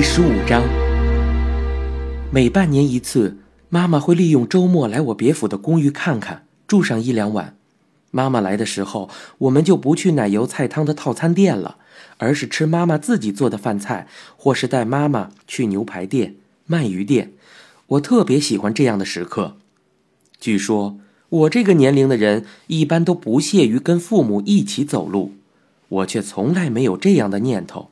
[0.00, 0.66] 第十五章，
[2.32, 3.36] 每半年一次，
[3.68, 7.54] 妈妈会利用周末来我别府的公寓看看，住上一两晚。
[8.10, 11.76] 妈妈来的时候，我们就不去奶油菜汤的套餐店了，
[12.16, 14.08] 而是吃妈妈自己做的饭菜，
[14.38, 16.36] 或是带妈妈去牛排店、
[16.70, 17.32] 鳗鱼店。
[17.88, 19.58] 我特别喜欢这样的时刻。
[20.40, 20.96] 据说，
[21.28, 25.34] 我这个年龄的人一般都不屑于跟父母一起走路，
[25.88, 27.90] 我却从来没有这样的念头。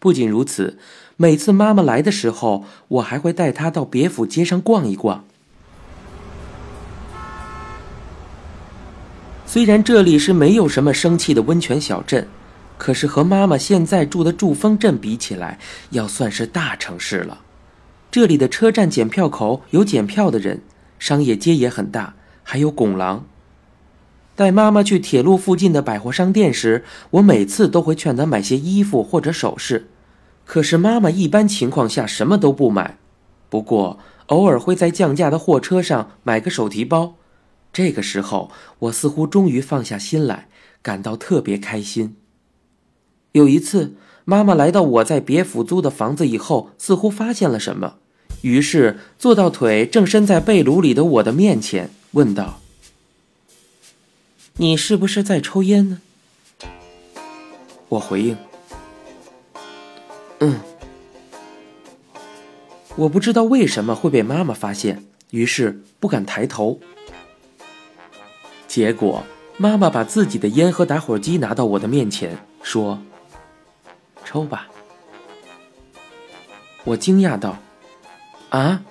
[0.00, 0.78] 不仅如此，
[1.16, 5.24] 每次妈妈来的时候，我还会带她到别府街上逛一逛。
[9.46, 12.26] 虽然这里是没有什么生气的温泉小镇，
[12.78, 15.58] 可是和妈妈现在住的祝丰镇比起来，
[15.90, 17.40] 要算是大城市了。
[18.10, 20.62] 这里的车站检票口有检票的人，
[20.98, 23.26] 商业街也很大，还有拱廊。
[24.36, 29.88] 带妈妈去铁路附近的百货商店时，我每次都会劝她买些衣服或者首饰，
[30.50, 32.98] 可是妈妈一般情况下什么都不买，
[33.48, 37.14] 不过偶尔会在降价的货车上买个手提包。
[37.72, 40.48] 这个时候，我似乎终于放下心来，
[40.82, 42.16] 感到特别开心。
[43.30, 47.98] 有一次，妈妈来到我在别府租的房子以后，似乎发现了什么，
[48.40, 52.58] 于是坐到腿正伸在被炉里的我的面前，问道。
[54.56, 56.00] 你是不是在抽烟呢？
[57.90, 58.36] 我回应
[60.40, 60.60] ：“嗯。”
[62.96, 66.78] 我不知道为什么会被妈妈发现，于是不敢抬头。
[68.66, 69.22] 结果，
[69.56, 73.00] 妈妈把自己的烟和打火机拿到我的面前，说
[74.24, 74.68] ：“抽吧。”
[76.84, 77.56] 我惊讶道
[78.50, 78.82] ：“啊？”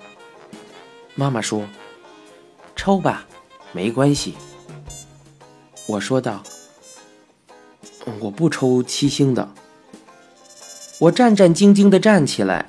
[1.14, 1.68] 妈妈说
[2.74, 3.26] ：“抽吧，
[3.72, 4.34] 没关系。”
[5.86, 6.42] 我说道
[8.20, 9.48] ：“我不抽七星的。”
[11.00, 12.66] 我战战兢兢地站起来，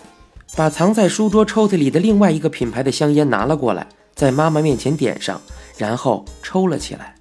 [0.56, 5.42] 把藏在书桌抽屉里的另外一个品牌的香烟拿了过来，在妈妈面前点上，
[5.78, 7.16] 然后抽了起来。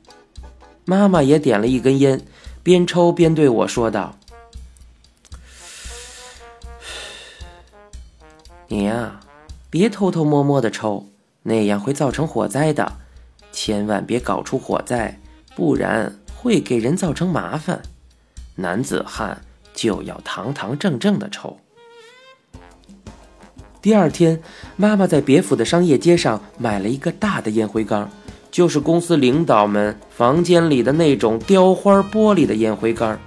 [0.85, 2.21] 妈妈也点了一根烟，
[2.63, 4.17] 边抽边对我说道
[8.69, 9.19] ：“你呀，
[9.69, 11.09] 别偷偷摸摸的抽，
[11.43, 12.93] 那样会造成火灾的，
[13.51, 15.19] 千万别搞出火灾。”
[15.57, 17.83] 不然会给人造成麻烦。
[18.55, 19.43] 男子汉
[19.75, 21.59] 就要堂堂正正的抽。
[23.83, 24.43] 第二天，
[24.77, 28.11] 妈妈在别府的商业街上买了一个大的烟灰缸，
[28.51, 33.19] 就是公司领导们房间里的那种雕花玻璃的烟灰缸。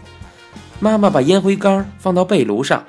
[0.80, 2.86] 妈妈把烟灰缸放到被炉上。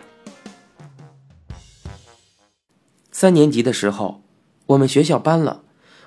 [3.10, 4.22] 三年级的时候，
[4.66, 5.62] 我们学校搬了，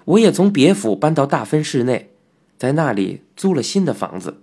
[0.05, 2.11] 我也从别府搬到大分市内。
[2.57, 4.41] 在那里租了新的房子，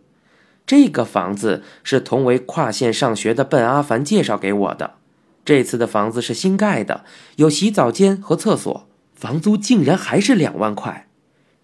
[0.66, 4.94] 这个房子是同为跨县上学的笨阿凡介绍给我的。
[5.44, 7.04] 这次的房子是新盖的，
[7.36, 11.08] 有洗澡间和厕所，房租竟然还是两万块。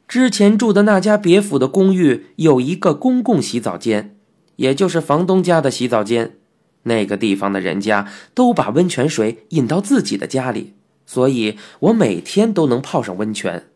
[0.06, 4.16] 之前住的那家别府的公寓有一个公共洗澡间，
[4.56, 6.36] 也就是房东家的洗澡间。
[6.82, 10.74] 那个地方的人家都把温泉水引到自己的家里，
[11.06, 13.69] 所以我每天都能泡上温泉。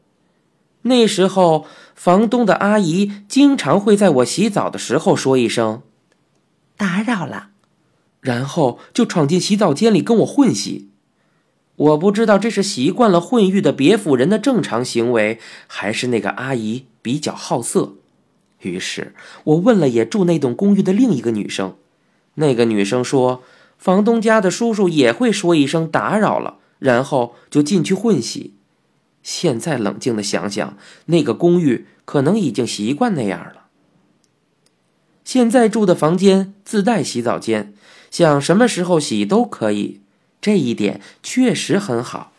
[0.87, 5.83] 那时候，房东的阿姨经常会在我洗澡的时候说一声
[6.77, 7.49] “打扰了”，
[8.21, 10.91] 然后就闯进洗澡间里跟我混洗。
[11.77, 17.95] 我不知道这是习惯了混浴的别府人的正常行为，还是那个阿姨比较好色。
[18.61, 19.15] 于是
[19.45, 21.77] 我问了也住那栋公寓的另一个女生，
[22.34, 23.43] 那个女生说，
[23.78, 28.55] 房东家的叔叔也会说一声“打扰了”，然后就进去混洗。
[29.24, 30.76] 现在冷静的想想，
[31.06, 33.64] 那个公寓可能已经习惯那样了。
[35.24, 37.72] 现在住的房间自带洗澡间，
[38.10, 40.02] 想什么时候洗都可以，
[40.40, 42.32] 这一点确实很好。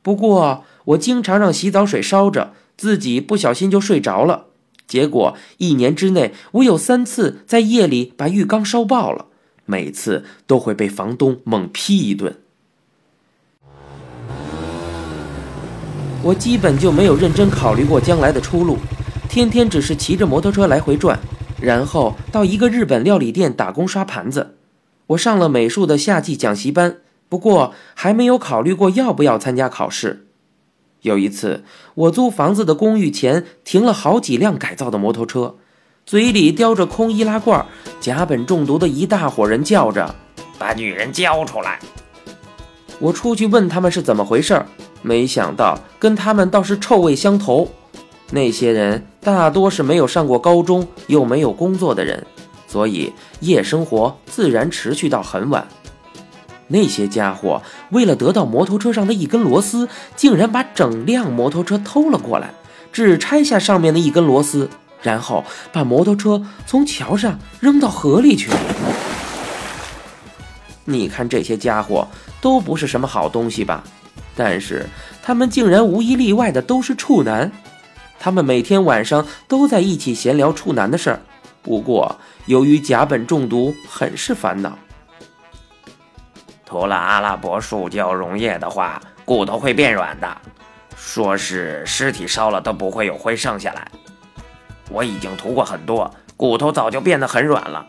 [0.00, 4.46] 不过我经常让洗澡水烧着，自己不小心就睡着了，
[4.88, 9.26] 结果一年之内我有三次在夜里把浴缸烧爆了，
[9.66, 12.38] 每次都会被房东猛批一顿。
[16.22, 18.76] 我基本就没有认真考虑过将来的出路，
[19.28, 21.18] 天天只是骑着摩托车来回转，
[21.58, 24.56] 然后到一个日本料理店打工刷盘子。
[25.08, 26.98] 我上了美术的夏季讲习班，
[27.30, 30.26] 不过还没有考虑过要不要参加考试。
[31.00, 31.64] 有一次，
[31.94, 35.56] 我租房子的公寓前停了好几辆改造的摩托车，
[36.04, 37.64] 嘴里叼着空易拉罐，
[37.98, 40.14] 甲苯中毒的一大伙人叫着
[40.58, 41.78] ：“把女人交出来！”
[43.00, 44.66] 我出去问他们是怎么回事儿。
[45.02, 47.68] 没想到跟他们倒是臭味相投，
[48.30, 52.26] 那些人大多是没有上过高中又没有工作的人，
[52.68, 55.66] 所以夜生活自然持续到很晚。
[56.68, 62.52] 那些家伙为了得到摩托车上的一根螺丝，竟然把整辆摩托车偷了过来，
[62.92, 64.68] 只拆下上面的一根螺丝，
[65.02, 68.56] 然后把摩托车从桥上扔到河里去了。
[70.92, 72.06] 你看这些家伙
[72.40, 73.84] 都不是什么好东西吧？
[74.36, 74.86] 但是
[75.22, 77.50] 他们竟然无一例外的都是处男。
[78.18, 81.20] 他们每天晚上都在一起闲聊处男的事儿，
[81.62, 82.16] 不过
[82.46, 84.78] 由于甲苯中毒，很是烦恼。
[86.64, 90.36] 涂了阿拉伯树胶溶液的话，骨头会变软的。
[90.96, 93.90] 说是尸体烧了都不会有灰剩下来。
[94.90, 97.84] 我已经涂过很多，骨头早就变得很软了。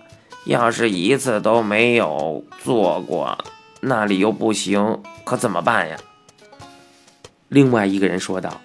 [0.45, 3.37] 要是一次都没有做过，
[3.79, 5.97] 那里又不行，可怎么办呀？
[7.47, 8.59] 另外一个人说道：“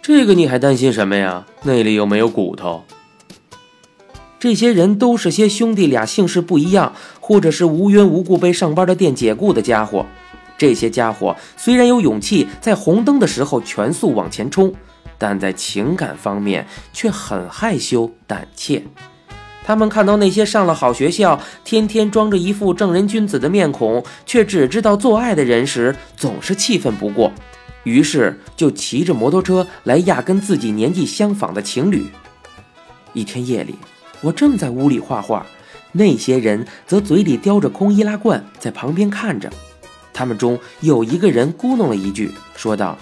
[0.00, 1.46] 这个你还担心什么呀？
[1.62, 2.84] 那里又没有骨头。”
[4.38, 10.06] 这些人都是些兄弟俩姓氏不一样，或者是无缘无故被上班的店解雇的家伙。
[10.56, 14.72] 这些家伙虽然有勇气在红灯的时候全速往前冲，
[15.18, 18.84] 但在情感方面却很害羞胆怯。
[19.68, 27.30] 他们看到那些上了好学校、天天装着一副正人君子的面孔，却只知道做爱的人时，总是气愤不过，
[27.82, 32.06] 于是就骑着摩托车来压跟自己年纪相仿的情侣。
[33.12, 33.74] 一天夜里，
[34.22, 35.44] 我正在屋里画画，
[35.92, 39.52] 那些人则嘴里叼着空易拉罐在旁边看着。
[40.14, 42.96] 他们中有一个人咕哝了一句，说道：“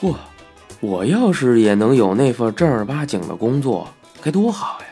[0.00, 0.14] 嚯，
[0.78, 3.92] 我要是也能有那份正儿八经的工作，
[4.22, 4.84] 该多好呀！”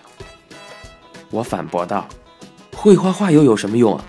[1.31, 2.09] 我反驳道
[2.77, 4.05] ：“会画画又有什么用啊？”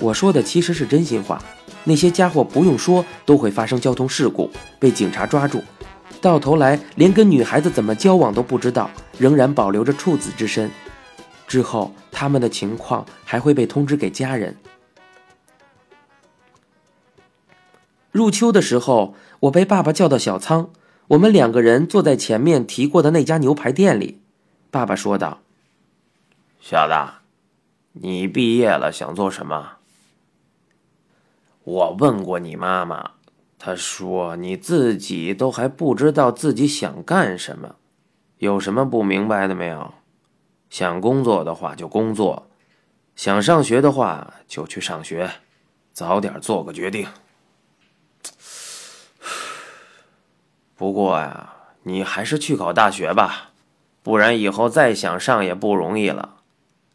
[0.00, 1.42] 我说的其实是真心话。
[1.84, 5.62] 那些家伙不用说都会发生交通事故，被警察抓住，
[6.20, 10.70] 到头来连跟女孩子怎么交往都不知道，仍然保留着处子之身。
[11.46, 14.56] 之后他们的情况还会被通知给家人。
[18.12, 20.70] 入秋的时候，我被爸爸叫到小仓，
[21.08, 24.19] 我们两个人坐在前面提过的那家牛排店里。
[24.70, 25.40] 爸爸说道
[26.62, 26.94] ：“小子，
[27.92, 29.78] 你毕业了想做什么？
[31.64, 33.10] 我问过你妈妈，
[33.58, 37.74] 她说你自己都还不知道自己想干什么。
[38.38, 39.92] 有什么不明白的没有？
[40.70, 42.48] 想工作的话就工作，
[43.16, 45.28] 想上学的话就去上学，
[45.92, 47.08] 早点做个决定。
[50.78, 51.52] 不过呀，
[51.82, 53.48] 你还是去考大学吧。”
[54.02, 56.36] 不然以后再想上也不容易了。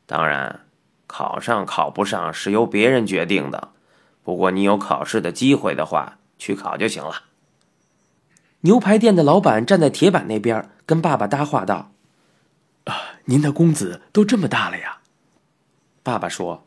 [0.05, 0.61] 当然，
[1.07, 3.69] 考上考不上是由别人决定的。
[4.23, 7.23] 不过你有考试的机会的话，去考就行了。
[8.61, 11.91] 牛排店的老板站在铁板那边，跟爸爸搭话道
[12.85, 14.97] ：“啊，您的公子都这么大了呀？”
[16.01, 16.65] 爸爸说：“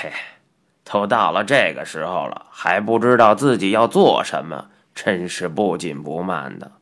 [0.00, 0.12] 嘿，
[0.82, 6.72] 都到了这个时候了，还不知道自己要做什么，真是不紧不慢的。”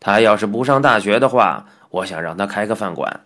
[0.00, 3.20] 他要是不上大学的话，我想让他开个饭馆，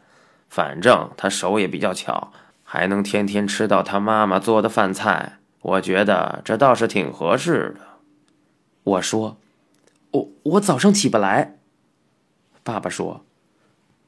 [0.49, 2.33] 反正他手也比较巧，
[2.65, 5.39] 还能天天吃到他妈妈做的饭菜。
[5.61, 7.87] 我觉得这倒是挺合适的。
[8.85, 9.37] 我说
[10.11, 11.59] ：“我我早上起不来。”
[12.65, 13.25] 爸爸说：“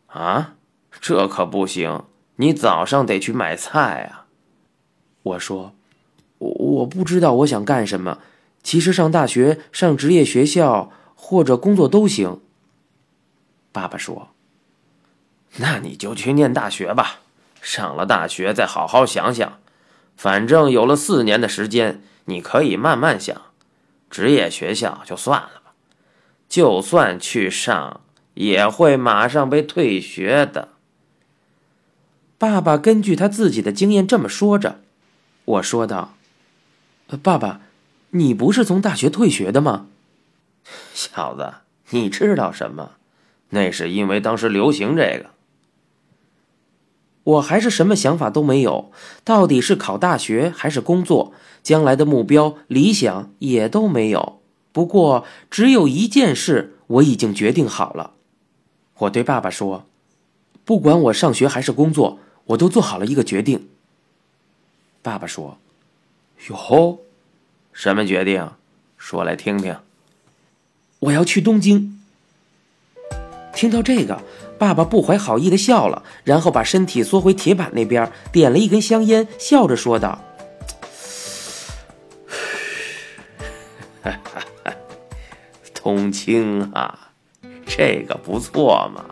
[0.08, 0.54] 啊，
[1.00, 2.04] 这可不行，
[2.36, 4.26] 你早上得去买菜啊。”
[5.22, 5.74] 我说
[6.38, 8.18] ：“我我不知道我想干什么，
[8.62, 12.40] 其实上大学、上职业学校或者工作都行。”
[13.74, 14.28] 爸爸说
[15.58, 17.18] ：“那你就去念大学吧，
[17.60, 19.58] 上了大学再好好想想。
[20.16, 23.42] 反正有了四年的时间，你可以慢慢想。
[24.08, 25.72] 职业学校就算了吧，
[26.48, 28.00] 就算去上，
[28.34, 30.68] 也会马上被退学的。”
[32.38, 34.78] 爸爸根据他自己的经验这么说着。
[35.46, 36.14] 我说道
[37.20, 37.62] ：“爸爸，
[38.10, 39.88] 你不是从大学退学的吗？”
[40.94, 41.54] 小子，
[41.90, 42.92] 你知道什么？
[43.54, 45.30] 那是因为当时流行这个，
[47.22, 48.90] 我还是什么想法都没有，
[49.22, 51.32] 到底是考大学还是工作，
[51.62, 54.40] 将来的目标、理想也都没有。
[54.72, 58.14] 不过，只有一件事我已经决定好了。
[58.98, 59.86] 我对爸爸说
[60.66, 63.68] ：“不管我上学还是工作，我都做好了一个决定。”
[65.00, 65.58] 爸爸说
[66.50, 66.98] ：“哟，
[67.72, 68.50] 什么决定？
[68.98, 69.76] 说来听听。”
[70.98, 72.00] 我要去东京。
[73.54, 74.20] 听到这个，
[74.58, 80.20] 爸爸不怀好意的笑了，然后把身体缩回铁板那边，点了一根香烟，笑着说道
[85.72, 87.10] ：“东京啊，
[87.66, 89.04] 这个不错嘛。”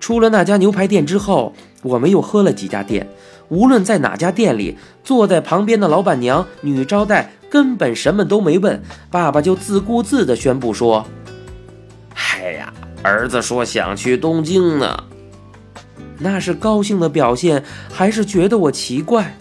[0.00, 3.08] 出了那家牛排店之后，我们又喝了几家店。
[3.48, 8.80] 无论在哪家店里，坐在旁边的老板娘、女招待根本什么都没问，
[9.10, 11.04] 爸爸就自顾自地宣布说
[12.50, 12.72] ：“哎呀，
[13.04, 15.04] 儿子说想去东京呢。”
[16.18, 19.36] 那是高兴的表现，还是觉得我奇怪？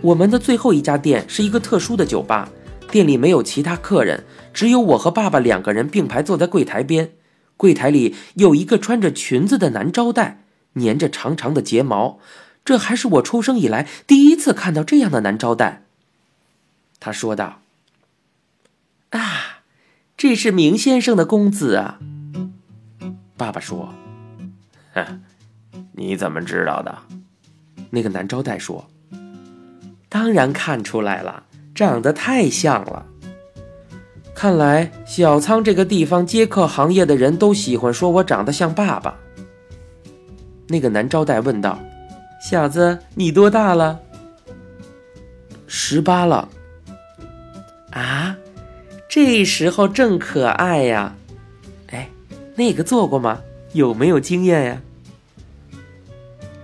[0.00, 2.48] 我们的最后一家店是一个特殊的酒吧，
[2.90, 7.12] 店里没有其他客人，只有我和爸爸两个人并排坐在柜台边。
[7.56, 10.42] 柜台里有一个穿着裙子的男招待，
[10.74, 12.18] 粘着长长的睫毛，
[12.64, 15.84] 这还是我出生以来第一次看到这样的男招待。
[16.98, 17.60] 他说道
[19.10, 19.45] ：“啊，
[20.16, 21.98] 这是明先生的公子啊。”
[23.36, 23.94] 爸爸说。
[24.94, 25.20] 哼，
[25.92, 26.98] 你怎么知道的？
[27.90, 28.88] 那个男招待说
[30.08, 31.44] ：“当然看出来了，
[31.74, 33.04] 长得太像了。
[34.34, 39.14] 看来小仓这个地方接客行业的人都喜欢说我长得像爸爸。”
[40.68, 41.78] 那个男招待问道
[42.40, 44.00] ：“小子，你多大了
[45.68, 46.48] ？”“十八了。”“，
[49.16, 51.16] 这时候正可爱呀。
[51.88, 52.06] ”“哎，
[52.54, 53.40] 那个做过吗？
[53.72, 54.82] 有没有经验呀？”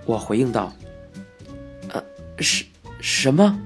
[0.05, 0.71] 我回应道
[1.89, 2.03] ：“呃，
[2.37, 2.63] 什
[3.01, 3.59] 什么？”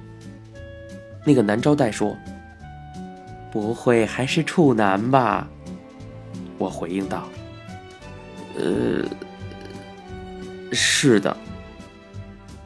[1.26, 2.16] 那个男招待说
[3.52, 5.50] ：“不会还是处男吧？”
[6.58, 7.28] 我回应道
[8.58, 9.04] ：“呃，
[10.72, 11.36] 是的。”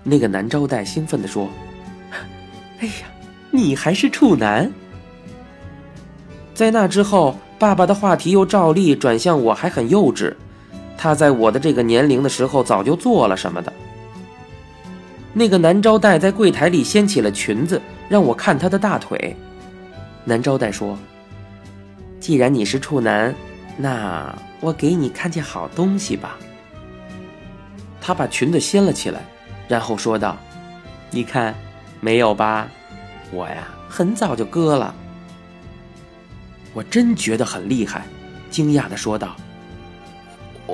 [0.06, 1.50] 那个男招待兴奋地说
[2.78, 3.10] ：“哎呀，
[3.50, 4.72] 你还是处男！”
[6.62, 10.32] 在那之后，爸爸的话题又照例转向我，还很幼稚。
[10.96, 13.74] 他在我的这个年龄的时候早就做了什么的。
[15.34, 19.36] 那个男招待在柜台里掀起了裙子，让我看他的大腿。
[20.24, 20.96] 男招待说
[22.22, 23.34] ：“既然你是处男，
[23.75, 26.38] 那我给你看件好东西吧。”
[28.00, 29.22] 他把裙子掀了起来，
[29.68, 30.38] 然后说道
[31.10, 31.56] ：“你看，
[32.00, 32.68] 没有吧？
[33.32, 34.94] 我呀，很早就割了。”
[36.74, 38.06] 我真觉得很厉害，
[38.50, 39.36] 惊讶地说道。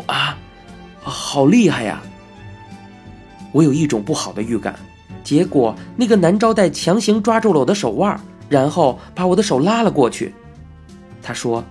[0.06, 0.38] 啊，
[1.02, 2.02] 好厉害呀！
[3.52, 4.76] 我有一种不好的预感。
[5.24, 10.34] 结果那个男招待强行抓住了我的手腕，然后把我的手拉了过去。
[11.24, 11.64] 他说：“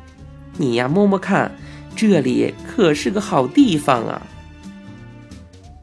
[0.58, 1.50] 你呀，摸摸看，
[1.94, 4.20] 这里可是个好地方啊！”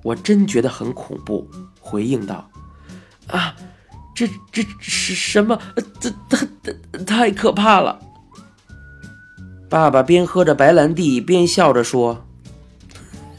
[0.04, 1.48] 我真觉得很恐怖，
[1.80, 2.48] 回应道
[3.28, 3.56] ：“啊，
[4.14, 5.58] 这这是什么？
[6.00, 7.98] 这太太可怕了！”
[9.74, 12.24] 爸爸边喝着白兰地边笑着说。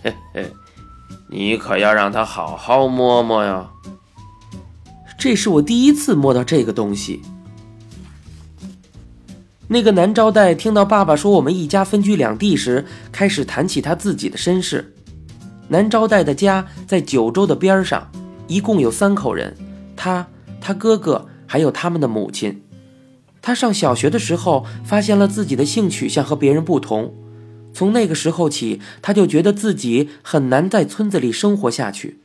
[0.03, 0.53] 嘿嘿，
[1.29, 3.71] 你可要让他好好摸摸呀！
[5.17, 7.23] 这是我第一次摸到这个东西。
[9.69, 14.93] 那个男招待听到爸爸说我们一家分居两地时，开始谈起他自己的身世。
[15.69, 18.11] 男招待的家在九州的边上，
[18.49, 19.57] 一共有三口人，
[19.95, 20.27] 他、
[20.61, 22.64] 他哥哥还有他们的母亲。
[23.47, 27.13] 他上小学的时候，发现了自己的性取向和别人不同。
[27.75, 32.21] 从那个时候起，他就觉得自己很难在村子里生活下去，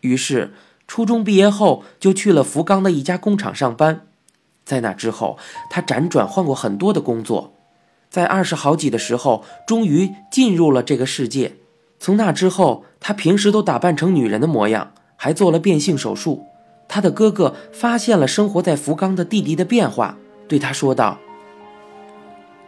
[0.00, 0.54] 于是
[0.88, 4.06] 初中毕业后就去了福冈的一家工厂上班。
[4.64, 5.36] 在那之后，
[5.68, 7.52] 他辗转换过很多的工作，
[8.08, 11.56] 在二十好几的时候，终于进入了这个世界。
[12.00, 16.46] 从那之后，他平时都打扮成女人的模样，还做了变性手术。
[16.88, 20.16] 他的哥哥发现了生活在福冈的弟弟的变化，
[20.48, 21.18] 对他说道：“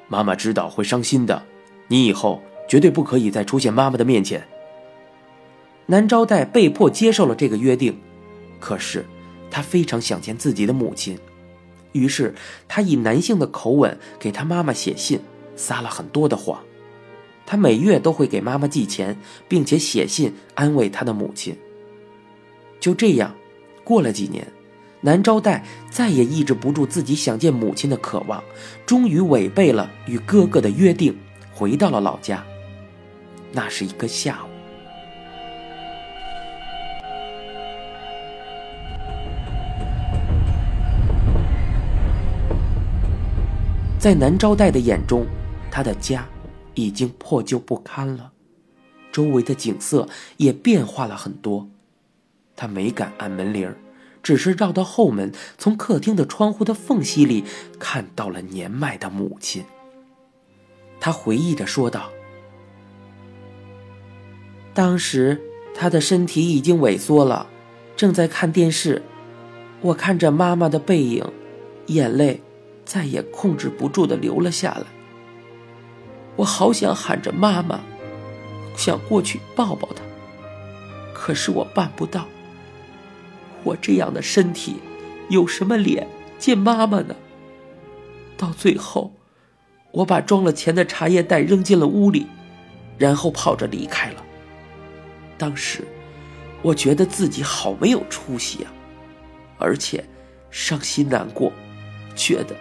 [0.08, 1.44] 妈妈知道会伤心的。”
[1.86, 4.42] 你以后绝对不可以再出现妈妈的面前。
[5.86, 8.00] 男招待被迫接受了这个约定，
[8.58, 9.04] 可是
[9.50, 11.18] 他非常想见自己的母亲，
[11.92, 12.34] 于是
[12.66, 15.20] 他以男性的口吻给他妈妈写信，
[15.56, 16.58] 撒了很多的谎。
[17.44, 21.54] 他每月都会给妈妈寄钱，并且写信安慰他的母亲。
[22.80, 23.34] 就这样，
[23.84, 24.50] 过了几年，
[25.04, 28.42] 南招待再也抑制不住自己想见母亲的渴望，
[28.86, 31.14] 终于违背了与哥哥的约定。
[31.52, 32.42] 回到了老家。
[33.52, 34.48] 那是一个下午，
[43.98, 45.26] 在南招待的眼中，
[45.70, 46.26] 他的家
[46.72, 48.32] 已经破旧不堪了，
[49.12, 50.08] 周围的景色
[50.38, 51.68] 也变化了很多。
[52.56, 53.72] 他没敢按门铃
[54.24, 57.44] 只是绕到后门，从客厅的窗户的缝隙里
[57.78, 59.64] 看到了年迈的母亲。
[60.98, 62.10] 他回忆着说道
[64.72, 65.40] ：“当时
[65.74, 67.46] 他的身体已经萎缩了，
[67.94, 69.02] 正在看电视。
[69.82, 71.22] 我看着妈妈的背影，
[71.88, 72.40] 眼泪
[72.86, 74.86] 再也控制不住的流了下来。
[76.36, 77.80] 我好想喊着妈妈，
[78.74, 80.02] 想过去抱抱她，
[81.12, 82.26] 可是我办不到。
[83.64, 84.76] 我这样的身体，
[85.28, 86.06] 有什么脸
[86.38, 87.16] 见妈妈呢？
[88.36, 89.12] 到最后，
[89.90, 92.26] 我把装了钱的茶叶袋扔进了屋里，
[92.98, 94.24] 然后跑着离开了。
[95.38, 95.84] 当时，
[96.62, 98.72] 我觉得自己好没有出息啊，
[99.58, 100.04] 而且
[100.50, 101.52] 伤心难过，
[102.14, 102.54] 觉得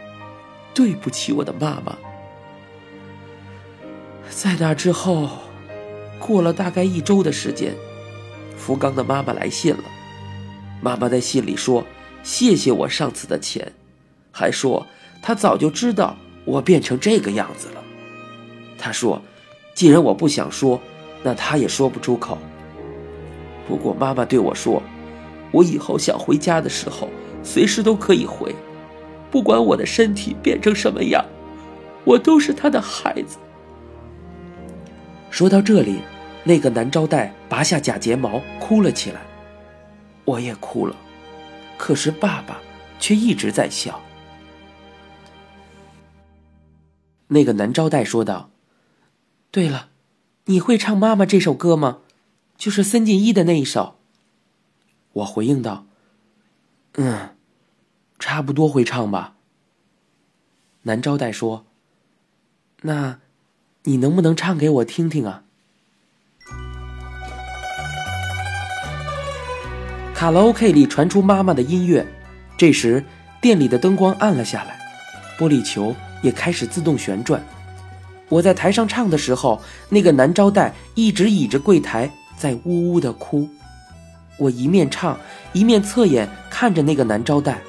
[0.73, 1.97] 对不起我的妈妈。
[4.29, 5.29] 在那之后，
[6.19, 7.75] 过了大概一周的时间，
[8.57, 9.83] 福刚的妈妈来信了。
[10.83, 11.85] 妈妈在信里说
[12.23, 13.71] ：“谢谢我上次的钱，
[14.33, 14.85] 还说
[15.21, 17.81] 她早就知道我变成这个样子了。
[18.77, 19.21] 她说，
[19.73, 20.81] 既然我不想说，
[21.23, 22.37] 那她也说不出口。
[23.65, 24.83] 不过妈妈对我说，
[25.51, 27.07] 我以后想回家的时候，
[27.41, 28.53] 随时都可以回，
[29.31, 31.23] 不管我的身体变成什么样，
[32.03, 33.37] 我都是她的孩子。”
[35.31, 35.99] 说到这里，
[36.43, 39.21] 那个男招待拔下假睫毛，哭了起来。
[40.25, 40.95] 我也哭了，
[41.77, 42.61] 可是爸爸
[42.99, 44.01] 却一直在笑。
[47.27, 48.51] 那个男招待说道
[49.49, 49.89] ：“对了，
[50.45, 51.99] 你会唱《妈妈》这首歌吗？
[52.57, 53.99] 就是森进一的那一首。”
[55.13, 55.85] 我回应道
[56.93, 57.35] ：“嗯，
[58.19, 59.35] 差不多会唱吧。”
[60.83, 61.65] 男招待说
[62.83, 63.19] ：“那，
[63.83, 65.43] 你能不能唱给我听听啊？”
[70.23, 72.07] 卡拉 OK 里传出妈妈的音乐，
[72.55, 73.03] 这时
[73.41, 74.79] 店里的灯光暗了下来，
[75.37, 77.43] 玻璃球也开始自动旋转。
[78.29, 83.49] 我在台上唱的时候，那个男招待一直倚着柜台在呜呜的哭。
[84.37, 85.19] 我一面唱
[85.51, 87.59] 一面侧眼看着那个男招待，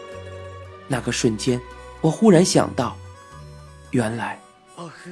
[0.87, 1.61] 那个瞬间，
[2.03, 2.97] 我忽然想到，
[3.91, 4.39] 原来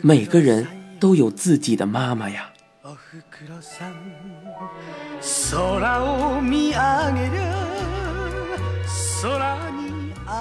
[0.01, 0.65] 每个人
[1.01, 2.52] 都有自己的妈妈呀。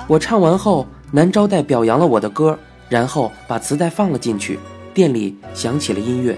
[0.08, 2.58] 我唱完后，男招待表扬了我的歌，
[2.89, 4.58] 然后把磁带放了进去。
[4.91, 6.36] 店里响起了音乐，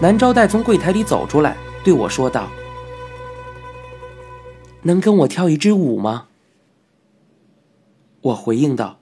[0.00, 2.48] 男招待从柜台里走出来，对我说道
[4.82, 6.28] ：“能跟我跳一支舞吗？”
[8.22, 9.00] 我回应道：“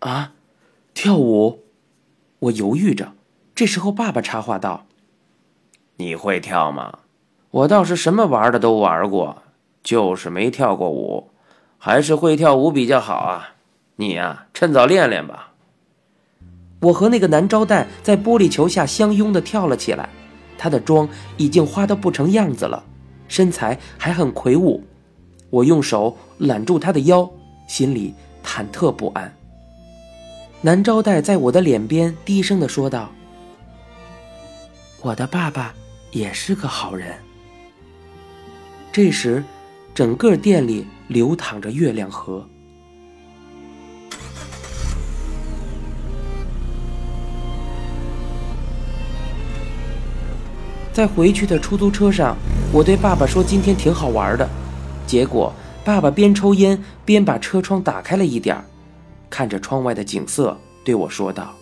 [0.00, 0.32] 啊，
[0.92, 1.62] 跳舞？”
[2.40, 3.12] 我犹豫着。
[3.54, 4.86] 这时候，爸爸插话道
[6.00, 6.98] ：“你会跳吗？”
[7.52, 9.42] 我倒是什么玩的都玩过，
[9.82, 11.30] 就是没跳过舞，
[11.78, 13.54] 还是会跳舞比较好啊。
[13.96, 15.52] 你呀，趁早练练吧。
[16.80, 20.08] 我和那个男招待在玻璃球下相拥的跳了起来，
[20.56, 22.82] 他的妆已经花的不成样子了，
[23.28, 24.82] 身材还很魁梧。
[25.50, 27.28] 我用手揽住他的腰，
[27.66, 29.34] 心里忐忑不安。
[30.62, 33.10] 男招待在我的脸边低声的说道
[35.02, 35.74] ：“我的爸爸
[36.10, 37.14] 也是个好人。”
[38.92, 39.42] 这时，
[39.94, 42.48] 整个店里流淌着月亮河。
[50.92, 52.36] 在回去的出租车上，
[52.72, 54.46] 我对爸爸说：“今天挺好玩的。”
[55.06, 55.52] 结果，
[55.84, 58.62] 爸爸边抽烟边把车窗打开了一点
[59.30, 61.54] 看着窗外的景色，对我说道：“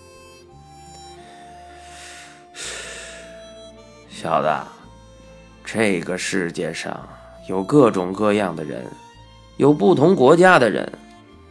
[4.21, 4.49] 小子，
[5.65, 6.99] 这个世界上……”
[7.49, 8.85] 有各种各样的人，
[9.57, 10.93] 有不同国家的人，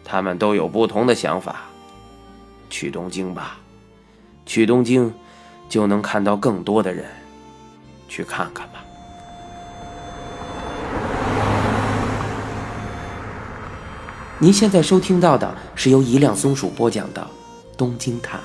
[0.03, 1.61] 他们都有不同的想法。
[2.69, 3.57] 去东京吧，
[4.45, 5.11] 去东京
[5.67, 7.03] 就能看到更多的人，
[8.07, 8.83] 去看看吧。
[14.37, 17.21] 您现在收听到的是由一辆松鼠播讲的
[17.75, 18.37] 《东京塔》。